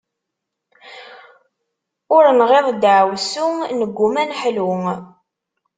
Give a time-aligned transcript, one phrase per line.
[2.15, 3.47] Ur nɣiḍ deɛwessu,
[3.79, 4.69] negumma ad neḥlu.